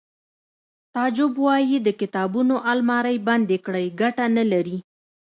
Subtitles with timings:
[0.93, 4.77] تعجب وایی د کتابونو المارۍ بندې کړئ ګټه نلري